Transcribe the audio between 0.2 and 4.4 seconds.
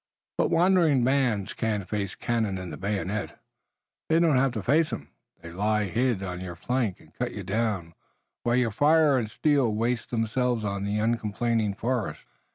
"But wandering bands can't face cannon and the bayonet." "They don't